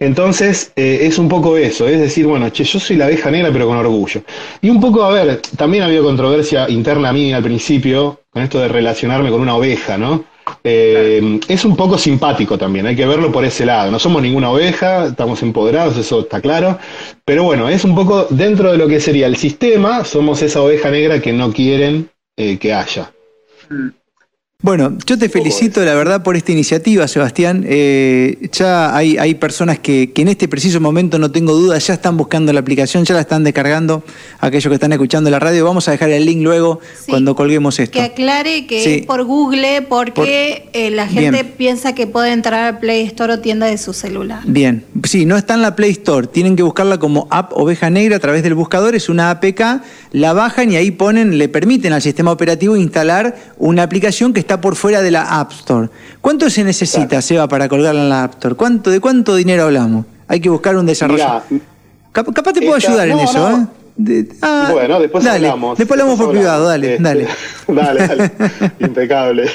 Entonces, 0.00 0.72
eh, 0.76 1.00
es 1.02 1.18
un 1.18 1.28
poco 1.28 1.56
eso, 1.56 1.88
es 1.88 1.98
decir, 1.98 2.26
bueno, 2.26 2.50
che, 2.50 2.64
yo 2.64 2.78
soy 2.78 2.96
la 2.96 3.06
abeja 3.06 3.30
negra, 3.30 3.50
pero 3.52 3.66
con 3.66 3.76
orgullo. 3.76 4.22
Y 4.60 4.70
un 4.70 4.80
poco, 4.80 5.02
a 5.02 5.12
ver, 5.12 5.40
también 5.56 5.82
había 5.82 6.00
controversia 6.02 6.68
interna 6.68 7.08
a 7.08 7.12
mí 7.12 7.32
al 7.32 7.42
principio, 7.42 8.20
con 8.30 8.42
esto 8.42 8.60
de 8.60 8.68
relacionarme 8.68 9.30
con 9.30 9.40
una 9.40 9.56
oveja, 9.56 9.98
¿no? 9.98 10.24
Eh, 10.64 11.40
es 11.48 11.64
un 11.64 11.76
poco 11.76 11.98
simpático 11.98 12.56
también, 12.56 12.86
hay 12.86 12.96
que 12.96 13.06
verlo 13.06 13.30
por 13.32 13.44
ese 13.44 13.66
lado. 13.66 13.90
No 13.90 13.98
somos 13.98 14.22
ninguna 14.22 14.50
oveja, 14.50 15.06
estamos 15.06 15.42
empoderados, 15.42 15.96
eso 15.96 16.20
está 16.20 16.40
claro. 16.40 16.78
Pero 17.24 17.44
bueno, 17.44 17.68
es 17.68 17.84
un 17.84 17.94
poco 17.94 18.26
dentro 18.30 18.72
de 18.72 18.78
lo 18.78 18.88
que 18.88 19.00
sería 19.00 19.26
el 19.26 19.36
sistema, 19.36 20.04
somos 20.04 20.42
esa 20.42 20.62
oveja 20.62 20.90
negra 20.90 21.20
que 21.20 21.32
no 21.32 21.52
quieren 21.52 22.10
eh, 22.36 22.58
que 22.58 22.72
haya. 22.72 23.12
Bueno, 24.60 24.98
yo 25.06 25.16
te 25.16 25.28
felicito, 25.28 25.84
la 25.84 25.94
verdad, 25.94 26.24
por 26.24 26.34
esta 26.34 26.50
iniciativa, 26.50 27.06
Sebastián. 27.06 27.64
Eh, 27.64 28.48
ya 28.50 28.96
hay, 28.96 29.16
hay 29.16 29.36
personas 29.36 29.78
que, 29.78 30.10
en 30.12 30.26
este 30.26 30.48
preciso 30.48 30.80
momento, 30.80 31.20
no 31.20 31.30
tengo 31.30 31.52
duda, 31.52 31.78
ya 31.78 31.94
están 31.94 32.16
buscando 32.16 32.52
la 32.52 32.58
aplicación, 32.58 33.04
ya 33.04 33.14
la 33.14 33.20
están 33.20 33.44
descargando, 33.44 34.02
aquellos 34.40 34.68
que 34.68 34.74
están 34.74 34.90
escuchando 34.90 35.30
la 35.30 35.38
radio. 35.38 35.64
Vamos 35.64 35.86
a 35.86 35.92
dejar 35.92 36.10
el 36.10 36.24
link 36.24 36.42
luego 36.42 36.80
cuando 37.08 37.36
colguemos 37.36 37.78
esto. 37.78 38.00
Que 38.00 38.02
aclare 38.02 38.66
que 38.66 38.96
es 38.96 39.06
por 39.06 39.22
Google, 39.22 39.82
porque 39.82 40.68
eh, 40.72 40.90
la 40.90 41.06
gente 41.06 41.44
piensa 41.44 41.94
que 41.94 42.08
puede 42.08 42.32
entrar 42.32 42.64
al 42.64 42.80
Play 42.80 43.02
Store 43.04 43.34
o 43.34 43.38
tienda 43.38 43.66
de 43.66 43.78
su 43.78 43.92
celular. 43.92 44.40
Bien, 44.44 44.84
sí, 45.04 45.24
no 45.24 45.36
está 45.36 45.54
en 45.54 45.62
la 45.62 45.76
Play 45.76 45.92
Store, 45.92 46.26
tienen 46.26 46.56
que 46.56 46.64
buscarla 46.64 46.98
como 46.98 47.28
app 47.30 47.52
Oveja 47.52 47.90
Negra 47.90 48.16
a 48.16 48.18
través 48.18 48.42
del 48.42 48.54
buscador, 48.54 48.96
es 48.96 49.08
una 49.08 49.30
APK, 49.30 49.82
la 50.10 50.32
bajan 50.32 50.72
y 50.72 50.74
ahí 50.74 50.90
ponen, 50.90 51.38
le 51.38 51.48
permiten 51.48 51.92
al 51.92 52.02
sistema 52.02 52.32
operativo 52.32 52.76
instalar 52.76 53.36
una 53.56 53.84
aplicación 53.84 54.32
que 54.32 54.47
está 54.47 54.47
por 54.56 54.74
fuera 54.74 55.02
de 55.02 55.10
la 55.10 55.40
App 55.40 55.52
Store. 55.52 55.88
¿Cuánto 56.20 56.48
se 56.50 56.64
necesita, 56.64 57.20
Seba, 57.22 57.46
para 57.46 57.68
colgarla 57.68 58.02
en 58.02 58.08
la 58.08 58.24
App 58.24 58.34
Store? 58.34 58.54
¿Cuánto, 58.54 58.90
¿De 58.90 59.00
cuánto 59.00 59.36
dinero 59.36 59.64
hablamos? 59.64 60.06
Hay 60.26 60.40
que 60.40 60.48
buscar 60.48 60.76
un 60.76 60.86
desarrollo. 60.86 61.42
capaz 62.12 62.52
te 62.52 62.60
puedo 62.60 62.74
ayudar 62.74 63.08
en 63.08 63.18
eso, 63.18 63.50
¿eh? 63.50 63.66
Ah, 64.42 64.70
bueno, 64.72 65.00
después 65.00 65.26
hablamos. 65.26 65.76
Después 65.76 66.00
hablamos 66.00 66.20
por 66.20 66.30
privado, 66.30 66.68
dale, 66.68 66.92
este, 66.94 67.02
dale. 67.02 67.26
dale, 67.66 68.06
dale. 68.06 68.30
Impecable. 68.78 69.50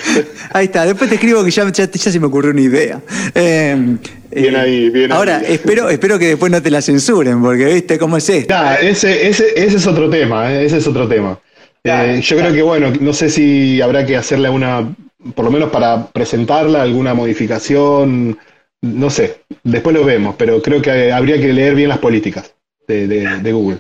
Ahí 0.52 0.66
está, 0.66 0.86
después 0.86 1.10
te 1.10 1.16
escribo 1.16 1.44
que 1.44 1.52
ya, 1.52 1.70
ya, 1.72 1.88
se 1.88 2.20
me 2.20 2.28
ocurrió 2.28 2.52
una 2.52 2.62
idea. 2.62 3.02
Eh, 3.34 3.98
bien 4.32 4.56
ahí, 4.56 4.90
bien 4.90 5.12
Ahora, 5.14 5.42
espero, 5.48 5.90
espero 5.90 6.20
que 6.20 6.28
después 6.28 6.52
no 6.52 6.62
te 6.62 6.70
la 6.70 6.82
censuren, 6.82 7.42
porque 7.42 7.66
viste 7.66 7.98
cómo 7.98 8.18
es 8.18 8.30
esto. 8.30 8.54
ese, 8.82 9.30
ese, 9.30 9.54
ese 9.56 9.78
es 9.78 9.88
otro 9.88 10.10
tema, 10.10 10.52
eh, 10.52 10.66
ese 10.66 10.78
es 10.78 10.88
otro 10.88 11.08
tema. 11.08 11.40
Eh, 11.84 12.22
yo 12.22 12.38
creo 12.38 12.54
que, 12.54 12.62
bueno, 12.62 12.92
no 13.00 13.14
sé 13.14 13.30
si 13.30 13.82
habrá 13.82 14.06
que 14.06 14.16
hacerle 14.16 14.50
una, 14.50 14.96
por 15.36 15.46
lo 15.46 15.52
menos 15.52 15.70
para 15.70 16.08
presentarla, 16.08 16.82
alguna 16.82 17.14
modificación, 17.14 18.38
no 18.82 19.10
sé, 19.10 19.42
después 19.64 19.96
lo 19.96 20.06
vemos, 20.06 20.36
pero 20.38 20.62
creo 20.62 20.82
que 20.82 21.12
habría 21.12 21.40
que 21.40 21.54
leer 21.54 21.76
bien 21.76 21.90
las 21.90 22.00
políticas 22.00 22.56
de 22.88 23.52
Google. 23.52 23.80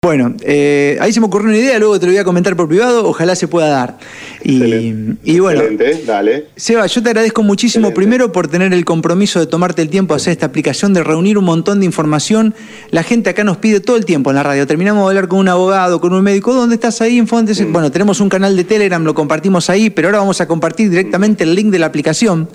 Bueno, 0.00 0.32
eh, 0.42 0.96
ahí 1.00 1.12
se 1.12 1.18
me 1.18 1.26
ocurrió 1.26 1.48
una 1.48 1.58
idea, 1.58 1.76
luego 1.80 1.98
te 1.98 2.06
lo 2.06 2.12
voy 2.12 2.20
a 2.20 2.24
comentar 2.24 2.54
por 2.54 2.68
privado, 2.68 3.04
ojalá 3.04 3.34
se 3.34 3.48
pueda 3.48 3.66
dar. 3.66 3.98
Y, 4.44 5.40
bueno, 5.40 5.62
dale. 6.06 6.46
Seba, 6.54 6.86
yo 6.86 7.02
te 7.02 7.08
agradezco 7.08 7.42
muchísimo 7.42 7.92
primero 7.92 8.30
por 8.30 8.46
tener 8.46 8.72
el 8.72 8.84
compromiso 8.84 9.40
de 9.40 9.48
tomarte 9.48 9.82
el 9.82 9.88
tiempo 9.88 10.14
a 10.14 10.18
hacer 10.18 10.30
esta 10.30 10.46
aplicación, 10.46 10.94
de 10.94 11.02
reunir 11.02 11.36
un 11.36 11.44
montón 11.44 11.80
de 11.80 11.86
información. 11.86 12.54
La 12.92 13.02
gente 13.02 13.30
acá 13.30 13.42
nos 13.42 13.56
pide 13.56 13.80
todo 13.80 13.96
el 13.96 14.04
tiempo 14.04 14.30
en 14.30 14.36
la 14.36 14.44
radio. 14.44 14.68
Terminamos 14.68 15.02
de 15.02 15.08
hablar 15.08 15.26
con 15.26 15.40
un 15.40 15.48
abogado, 15.48 16.00
con 16.00 16.12
un 16.12 16.22
médico. 16.22 16.54
¿Dónde 16.54 16.76
estás 16.76 17.00
ahí, 17.00 17.18
Infontes? 17.18 17.60
Mm. 17.60 17.72
Bueno, 17.72 17.90
tenemos 17.90 18.20
un 18.20 18.28
canal 18.28 18.56
de 18.56 18.62
Telegram, 18.62 19.02
lo 19.02 19.14
compartimos 19.14 19.68
ahí, 19.68 19.90
pero 19.90 20.06
ahora 20.06 20.18
vamos 20.18 20.40
a 20.40 20.46
compartir 20.46 20.90
directamente 20.90 21.42
el 21.42 21.56
link 21.56 21.72
de 21.72 21.80
la 21.80 21.86
aplicación 21.86 22.48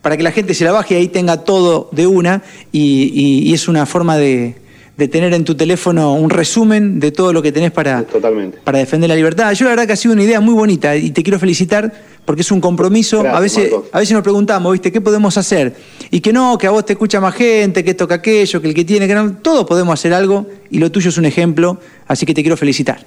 para 0.00 0.16
que 0.16 0.22
la 0.22 0.32
gente 0.32 0.54
se 0.54 0.64
la 0.64 0.72
baje 0.72 0.94
y 0.94 0.96
ahí 0.96 1.08
tenga 1.08 1.44
todo 1.44 1.90
de 1.92 2.06
una 2.06 2.42
y 2.72 3.52
es 3.52 3.68
una 3.68 3.84
forma 3.84 4.16
de 4.16 4.65
de 4.96 5.08
tener 5.08 5.34
en 5.34 5.44
tu 5.44 5.54
teléfono 5.54 6.14
un 6.14 6.30
resumen 6.30 6.98
de 7.00 7.12
todo 7.12 7.32
lo 7.32 7.42
que 7.42 7.52
tenés 7.52 7.70
para, 7.70 8.04
para 8.64 8.78
defender 8.78 9.08
la 9.08 9.16
libertad. 9.16 9.52
Yo 9.52 9.64
la 9.66 9.72
verdad 9.72 9.86
que 9.86 9.92
ha 9.92 9.96
sido 9.96 10.14
una 10.14 10.22
idea 10.22 10.40
muy 10.40 10.54
bonita 10.54 10.96
y 10.96 11.10
te 11.10 11.22
quiero 11.22 11.38
felicitar 11.38 11.92
porque 12.24 12.40
es 12.40 12.50
un 12.50 12.60
compromiso. 12.60 13.20
a, 13.20 13.38
veces, 13.40 13.72
a 13.92 13.98
veces 13.98 14.14
nos 14.14 14.22
preguntamos, 14.22 14.72
¿viste? 14.72 14.90
¿Qué 14.90 15.00
podemos 15.00 15.36
hacer? 15.36 15.74
Y 16.10 16.20
que 16.20 16.32
no, 16.32 16.56
que 16.56 16.66
a 16.66 16.70
vos 16.70 16.84
te 16.86 16.94
escucha 16.94 17.20
más 17.20 17.34
gente, 17.34 17.84
que 17.84 17.94
toca 17.94 18.16
aquello, 18.16 18.60
que 18.60 18.68
el 18.68 18.74
que 18.74 18.84
tiene, 18.84 19.06
que 19.06 19.14
no. 19.14 19.36
Todos 19.36 19.66
podemos 19.66 19.92
hacer 19.92 20.14
algo 20.14 20.46
y 20.70 20.78
lo 20.78 20.90
tuyo 20.90 21.10
es 21.10 21.18
un 21.18 21.26
ejemplo, 21.26 21.78
así 22.06 22.24
que 22.24 22.32
te 22.32 22.42
quiero 22.42 22.56
felicitar. 22.56 23.06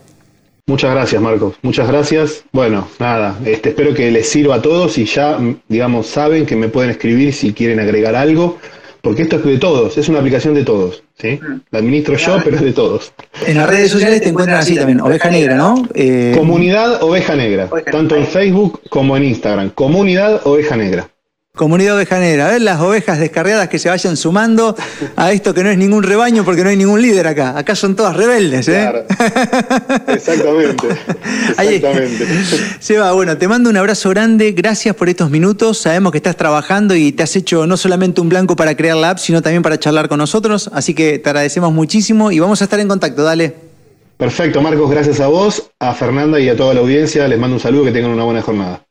Muchas 0.68 0.92
gracias, 0.92 1.20
Marcos. 1.20 1.56
Muchas 1.64 1.88
gracias. 1.88 2.44
Bueno, 2.52 2.88
nada, 3.00 3.40
este, 3.44 3.70
espero 3.70 3.96
que 3.96 4.12
les 4.12 4.30
sirva 4.30 4.56
a 4.56 4.62
todos 4.62 5.00
y 5.00 5.06
ya, 5.06 5.40
digamos, 5.68 6.06
saben 6.06 6.46
que 6.46 6.56
me 6.56 6.70
pueden 6.70 6.92
escribir 6.92 7.34
si 7.34 7.54
quieren 7.54 7.80
agregar 7.80 8.16
algo 8.16 8.60
porque 9.02 9.24
esto 9.24 9.38
es 9.38 9.44
de 9.44 9.58
todos, 9.58 9.98
es 9.98 10.10
una 10.10 10.20
aplicación 10.20 10.54
de 10.54 10.64
todos. 10.64 11.04
¿sí? 11.18 11.40
La 11.72 11.80
administro 11.80 12.16
yo, 12.16 12.38
pero 12.44 12.58
es 12.58 12.62
de 12.62 12.74
todos. 12.74 13.14
En 13.46 13.58
las 13.58 13.70
redes 13.70 13.92
sociales 13.92 14.22
te 14.22 14.30
encuentran 14.30 14.60
así 14.60 14.76
también, 14.76 15.02
Oveja 15.02 15.30
Negra, 15.30 15.56
¿no? 15.56 15.88
Eh, 15.94 16.34
Comunidad 16.36 17.02
Oveja 17.04 17.36
Negra, 17.36 17.70
tanto 17.92 18.16
en 18.16 18.26
Facebook 18.26 18.82
como 18.90 19.16
en 19.18 19.26
Instagram. 19.26 19.70
Comunidad 19.72 20.42
Oveja 20.46 20.76
Negra. 20.76 21.10
Comunidad 21.60 21.98
ovejanera, 21.98 22.48
a 22.48 22.52
ver 22.52 22.62
las 22.62 22.80
ovejas 22.80 23.20
descarriadas 23.20 23.68
que 23.68 23.80
se 23.80 23.90
vayan 23.90 24.16
sumando 24.16 24.78
a 25.18 25.34
esto 25.34 25.54
que 25.54 25.62
no 25.62 25.70
es 25.70 25.78
ningún 25.78 26.04
rebaño 26.04 26.46
porque 26.46 26.64
no 26.64 26.70
hay 26.70 26.78
ningún 26.78 27.02
líder 27.02 27.28
acá. 27.28 27.58
Acá 27.58 27.76
son 27.76 27.98
todas 27.98 28.16
rebeldes, 28.16 28.70
¿eh? 28.70 28.88
Claro. 28.90 29.04
Exactamente. 30.08 30.88
Exactamente. 31.58 32.28
Seba, 32.80 33.12
bueno, 33.12 33.38
te 33.38 33.50
mando 33.50 33.70
un 33.70 33.76
abrazo 33.76 34.10
grande, 34.10 34.54
gracias 34.54 34.96
por 34.96 35.10
estos 35.10 35.30
minutos. 35.30 35.80
Sabemos 35.80 36.14
que 36.14 36.20
estás 36.20 36.38
trabajando 36.38 36.96
y 36.96 37.12
te 37.12 37.24
has 37.24 37.36
hecho 37.36 37.68
no 37.68 37.76
solamente 37.76 38.22
un 38.22 38.30
blanco 38.30 38.56
para 38.56 38.78
crear 38.78 38.96
la 38.96 39.10
app, 39.10 39.18
sino 39.18 39.42
también 39.42 39.62
para 39.62 39.78
charlar 39.78 40.08
con 40.08 40.20
nosotros. 40.20 40.70
Así 40.74 40.94
que 40.94 41.20
te 41.20 41.30
agradecemos 41.30 41.74
muchísimo 41.74 42.32
y 42.32 42.40
vamos 42.40 42.62
a 42.62 42.64
estar 42.64 42.80
en 42.80 42.88
contacto, 42.88 43.22
dale. 43.24 43.54
Perfecto, 44.16 44.62
Marcos, 44.62 44.90
gracias 44.90 45.20
a 45.20 45.28
vos, 45.28 45.72
a 45.78 45.94
Fernanda 45.94 46.40
y 46.40 46.48
a 46.48 46.56
toda 46.56 46.74
la 46.74 46.80
audiencia. 46.80 47.28
Les 47.28 47.38
mando 47.38 47.58
un 47.58 47.62
saludo, 47.62 47.84
que 47.84 47.92
tengan 47.92 48.12
una 48.12 48.24
buena 48.24 48.42
jornada. 48.42 48.86